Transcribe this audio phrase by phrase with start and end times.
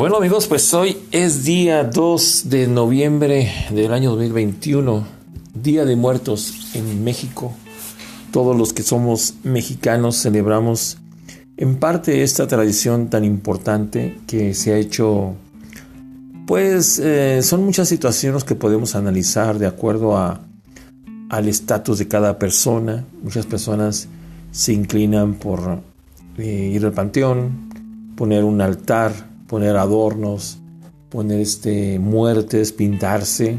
[0.00, 5.06] Bueno amigos, pues hoy es día 2 de noviembre del año 2021,
[5.52, 7.52] Día de Muertos en México.
[8.32, 10.96] Todos los que somos mexicanos celebramos
[11.58, 15.34] en parte esta tradición tan importante que se ha hecho,
[16.46, 20.40] pues eh, son muchas situaciones que podemos analizar de acuerdo a,
[21.28, 23.04] al estatus de cada persona.
[23.22, 24.08] Muchas personas
[24.50, 25.82] se inclinan por
[26.38, 27.68] eh, ir al panteón,
[28.16, 30.60] poner un altar, poner adornos,
[31.08, 33.58] poner este, muertes, pintarse.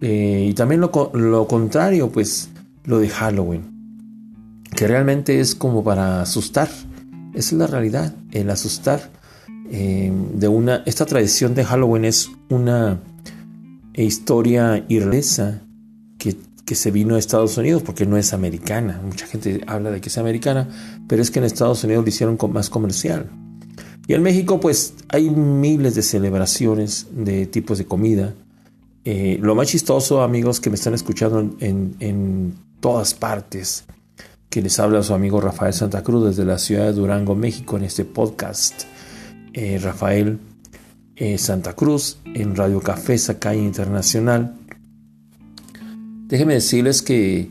[0.00, 2.50] Eh, y también lo, lo, contrario, pues
[2.84, 6.68] lo de Halloween, que realmente es como para asustar.
[7.34, 9.10] Esa es la realidad, el asustar.
[9.72, 13.00] Eh, de una, esta tradición de Halloween es una
[13.94, 15.62] historia irlandesa
[16.16, 19.00] que, que se vino a Estados Unidos porque no es americana.
[19.04, 20.68] Mucha gente habla de que es americana,
[21.08, 23.28] pero es que en Estados Unidos lo hicieron más comercial.
[24.06, 28.34] Y en México pues hay miles de celebraciones de tipos de comida.
[29.04, 33.84] Eh, lo más chistoso, amigos que me están escuchando en, todas partes,
[34.50, 37.84] que les habla su amigo Rafael Santa Cruz desde la ciudad de Durango, México, en
[37.84, 38.82] este podcast.
[39.52, 40.40] Eh, Rafael
[41.14, 44.56] eh, Santa Cruz en Radio Café Sacaya Internacional.
[46.26, 47.50] Déjenme decirles que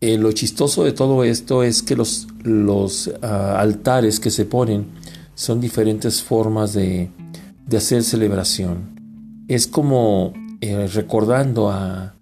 [0.00, 4.86] lo chistoso de todo esto es que los, los ah, altares que se ponen
[5.34, 7.10] son diferentes formas de,
[7.74, 9.00] hacer celebración.
[9.48, 12.14] Es como eh, recordando a,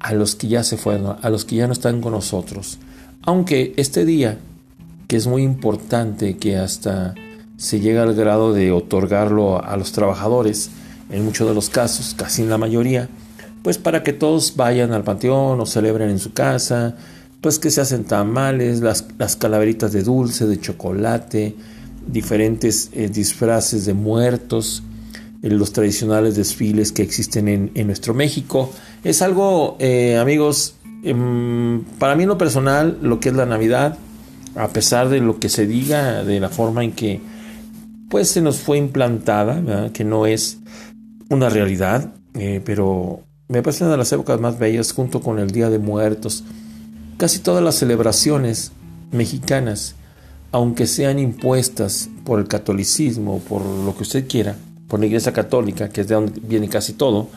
[0.00, 2.78] a los que ya se fueron, a los que ya no están con nosotros.
[3.22, 4.38] Aunque este día,
[5.06, 7.14] que es muy importante, que hasta
[7.56, 10.70] se llega al grado de otorgarlo a los trabajadores,
[11.10, 13.08] en muchos de los casos, casi en la mayoría,
[13.62, 16.96] pues para que todos vayan al panteón o celebren en su casa,
[17.40, 21.56] pues que se hacen tamales, las, las calaveritas de dulce, de chocolate,
[22.10, 24.82] diferentes eh, disfraces de muertos,
[25.42, 28.72] en los tradicionales desfiles que existen en, nuestro México.
[29.04, 30.74] Es algo, eh, amigos,
[31.04, 33.98] em, para mí en lo personal, lo que es la Navidad,
[34.56, 37.20] a pesar de lo que se diga, de la forma en que
[38.08, 40.58] pues se nos fue implantada, que no es
[41.28, 45.50] una realidad, eh, pero me parece una de las épocas más bellas junto con el
[45.50, 46.42] Día de Muertos.
[47.18, 48.72] Casi todas las celebraciones
[49.12, 49.94] mexicanas
[50.52, 54.56] aunque sean impuestas por el catolicismo, por lo que usted quiera,
[54.88, 57.28] por la Iglesia Católica, que es de donde viene casi todo,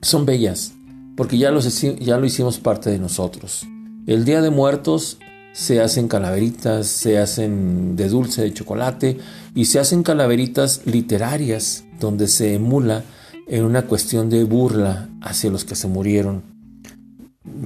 [0.00, 0.72] son bellas,
[1.16, 3.66] porque ya, los, ya lo hicimos parte de nosotros.
[4.06, 5.18] El Día de Muertos
[5.52, 9.18] se hacen calaveritas, se hacen de dulce, de chocolate,
[9.54, 13.02] y se hacen calaveritas literarias, donde se emula
[13.48, 16.57] en una cuestión de burla hacia los que se murieron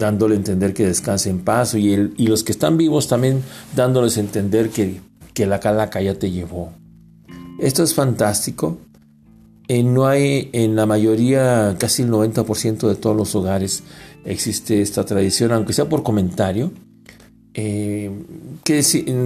[0.02, 3.42] dándole a entender que descanse en paz y, el, y los que están vivos también
[3.76, 5.00] dándoles a entender que,
[5.32, 6.72] que la calaca ya te llevó.
[7.60, 8.78] Esto es fantástico.
[9.68, 13.84] Eh, no hay en la mayoría, casi el 90% de todos los hogares
[14.24, 16.72] existe esta tradición, aunque sea por comentario.
[17.54, 18.10] Eh,
[18.64, 18.82] que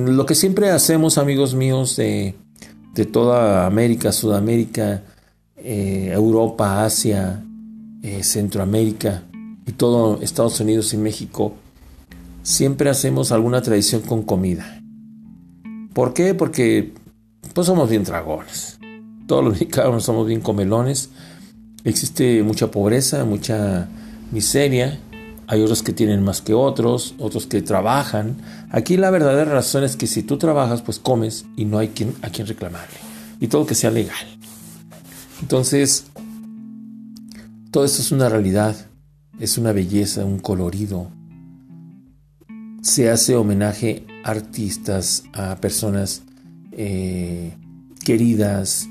[0.07, 2.35] lo que siempre hacemos, amigos míos de,
[2.93, 5.05] de toda América, Sudamérica,
[5.57, 7.43] eh, Europa, Asia,
[8.21, 9.25] Centroamérica,
[9.67, 11.55] y todo Estados Unidos y México,
[12.43, 14.81] siempre hacemos alguna tradición con comida.
[15.93, 16.35] ¿Por qué?
[16.35, 16.95] Porque
[17.53, 18.79] pues somos bien dragones.
[19.27, 21.11] Todos los mexicanos somos bien comelones.
[21.85, 23.89] Existe mucha pobreza, mucha
[24.31, 25.01] miseria.
[25.49, 28.37] Hay otros que tienen más que otros, otros que trabajan.
[28.71, 32.15] Aquí la verdadera razón es que si tú trabajas, pues comes y no hay quien,
[32.23, 32.99] a quien reclamarle.
[33.41, 34.27] Y todo que sea legal.
[35.41, 36.07] Entonces,
[37.71, 38.77] todo esto es una realidad
[39.39, 41.09] es una belleza, un colorido.
[42.83, 46.23] Se hace homenaje a artistas, a personas
[46.73, 47.55] eh,
[48.05, 48.89] queridas,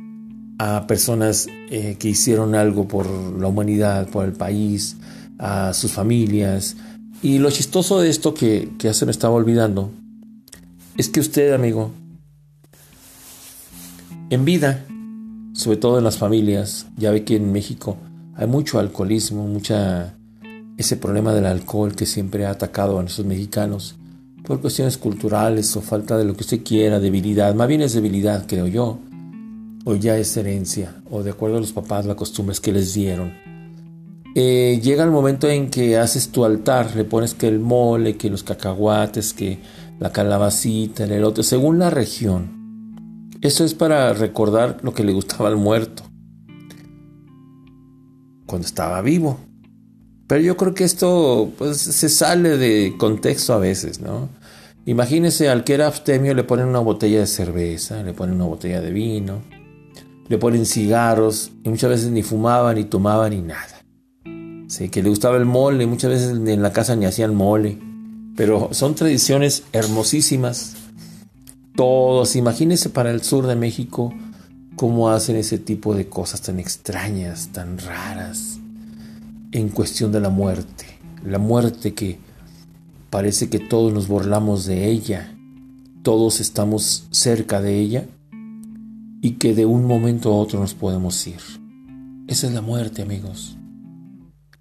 [0.58, 4.98] a personas eh, que hicieron algo por la humanidad, por el país,
[5.40, 6.76] a sus familias.
[7.22, 9.92] Y lo chistoso de esto que, que ya se me estaba olvidando
[10.98, 11.92] es que usted, amigo,
[14.30, 14.86] en vida,
[15.54, 17.98] sobre todo en las familias, ya ve que en México
[18.36, 20.16] hay mucho alcoholismo, mucha
[20.78, 23.96] ese problema del alcohol que siempre ha atacado a nuestros mexicanos
[24.46, 28.46] por cuestiones culturales o falta de lo que usted quiera, debilidad, más bien es debilidad,
[28.48, 29.00] creo yo,
[29.86, 33.34] o ya es herencia, o de acuerdo a los papás, las costumbres que les dieron.
[34.36, 38.30] Eh, llega el momento en que haces tu altar, le pones que el mole, que
[38.30, 39.60] los cacahuates, que
[40.00, 43.32] la calabacita, el elote, según la región.
[43.42, 46.04] Eso es para recordar lo que le gustaba al muerto
[48.46, 49.40] cuando estaba vivo.
[50.28, 54.30] Pero yo creo que esto pues, se sale de contexto a veces, ¿no?
[54.86, 58.82] Imagínese al que era abstemio le ponen una botella de cerveza, le ponen una botella
[58.82, 59.42] de vino,
[60.28, 63.84] le ponen cigarros y muchas veces ni fumaban ni tomaban ni nada.
[64.68, 67.80] Sí, que le gustaba el mole, muchas veces en la casa ni hacían mole.
[68.36, 70.76] Pero son tradiciones hermosísimas.
[71.76, 74.14] Todos, imagínense para el sur de México
[74.76, 78.60] cómo hacen ese tipo de cosas tan extrañas, tan raras,
[79.56, 80.86] en cuestión de la muerte.
[81.24, 82.20] La muerte que
[83.10, 85.34] parece que todos nos burlamos de ella,
[86.04, 88.06] todos estamos cerca de ella
[89.22, 91.40] y que de un momento a otro nos podemos ir.
[92.28, 93.56] Esa es la muerte, amigos.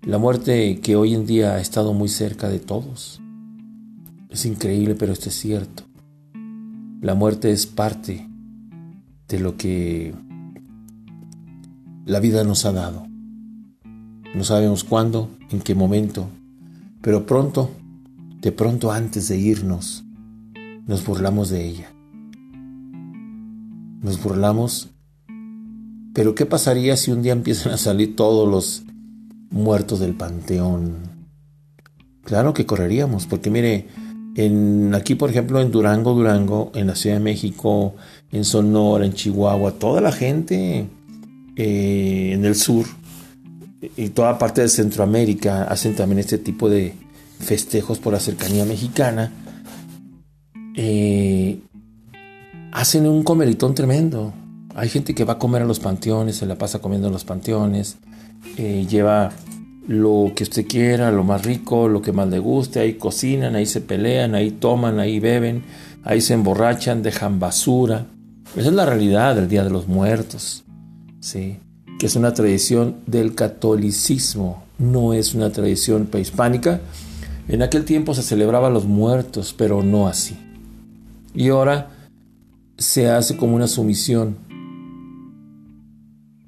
[0.03, 3.21] La muerte que hoy en día ha estado muy cerca de todos.
[4.31, 5.83] Es increíble, pero esto es cierto.
[7.01, 8.29] La muerte es parte
[9.27, 10.15] de lo que
[12.07, 13.14] la vida nos ha dado.
[14.35, 16.29] No sabemos cuándo, en qué momento,
[17.01, 17.71] pero pronto,
[18.41, 20.05] de pronto antes de irnos,
[20.87, 21.93] nos burlamos de ella.
[24.03, 24.91] Nos burlamos,
[26.13, 28.85] pero ¿qué pasaría si un día empiezan a salir todos los
[29.55, 30.97] muertos del panteón.
[32.25, 33.87] Claro que correríamos, porque mire,
[34.35, 37.95] en, aquí por ejemplo en Durango, Durango, en la Ciudad de México,
[38.33, 40.87] en Sonora, en Chihuahua, toda la gente
[41.57, 42.85] eh, en el sur
[43.97, 46.95] y toda parte de Centroamérica hacen también este tipo de
[47.41, 49.33] festejos por la cercanía mexicana.
[50.77, 51.61] Eh,
[52.73, 54.33] hacen un comeritón tremendo.
[54.75, 57.25] Hay gente que va a comer a los panteones, se la pasa comiendo en los
[57.25, 57.97] panteones,
[58.57, 59.31] eh, lleva
[59.87, 63.67] lo que usted quiera, lo más rico, lo que más le guste, ahí cocinan, ahí
[63.67, 65.63] se pelean, ahí toman, ahí beben,
[66.03, 68.07] ahí se emborrachan, dejan basura.
[68.57, 70.65] Esa es la realidad del Día de los Muertos,
[71.21, 71.59] ¿sí?
[71.99, 76.81] Que es una tradición del catolicismo, no es una tradición prehispánica.
[77.49, 80.37] En aquel tiempo se celebraba los muertos, pero no así.
[81.35, 81.91] Y ahora
[82.77, 84.37] se hace como una sumisión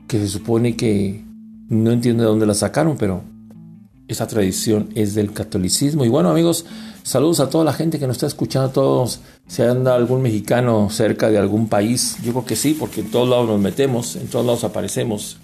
[0.09, 1.25] que se supone que
[1.69, 3.23] no entiendo de dónde la sacaron, pero
[4.09, 6.05] esa tradición es del catolicismo.
[6.05, 6.65] Y bueno, amigos,
[7.03, 9.21] saludos a toda la gente que nos está escuchando, a todos.
[9.49, 13.29] Si anda algún mexicano cerca de algún país, yo creo que sí, porque en todos
[13.29, 15.39] lados nos metemos, en todos lados aparecemos,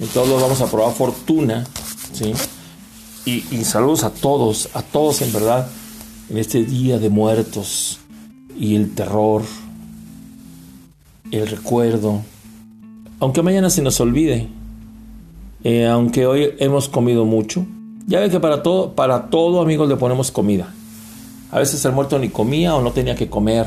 [0.00, 1.66] en todos lados vamos a probar fortuna,
[2.12, 2.32] ¿sí?
[3.24, 5.68] Y, y saludos a todos, a todos en verdad,
[6.30, 7.98] en este día de muertos
[8.58, 9.42] y el terror,
[11.30, 12.22] el recuerdo.
[13.20, 14.48] Aunque mañana se nos olvide,
[15.64, 17.66] eh, aunque hoy hemos comido mucho.
[18.08, 20.72] Ya ve que para todo, para todo, amigos, le ponemos comida.
[21.50, 23.66] A veces el muerto ni comía o no tenía que comer.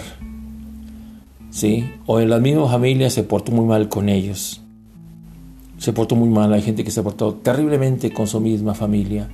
[1.51, 1.93] ¿Sí?
[2.07, 4.59] O en las mismas familias se portó muy mal con ellos.
[5.77, 6.51] Se portó muy mal.
[6.53, 9.29] Hay gente que se portó terriblemente con su misma familia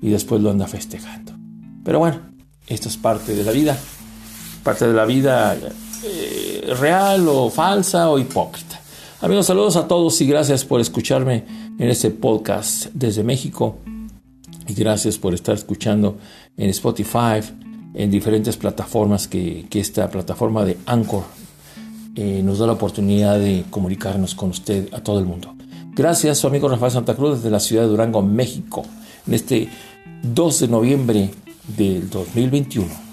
[0.00, 1.32] y después lo anda festejando.
[1.82, 2.20] Pero bueno,
[2.68, 3.76] esto es parte de la vida.
[4.62, 5.58] Parte de la vida
[6.04, 8.80] eh, real o falsa o hipócrita.
[9.20, 11.44] Amigos, saludos a todos y gracias por escucharme
[11.76, 13.78] en este podcast desde México.
[14.68, 16.18] Y gracias por estar escuchando
[16.56, 17.40] en Spotify,
[17.94, 21.24] en diferentes plataformas que, esta plataforma de Anchor
[22.14, 25.54] eh, nos da la oportunidad de comunicarnos con usted a todo el mundo.
[25.94, 28.84] Gracias, su amigo Rafael Santa Cruz desde la ciudad de Durango, México,
[29.26, 29.68] en este
[30.22, 31.30] 2 de noviembre
[31.76, 33.07] del 2021.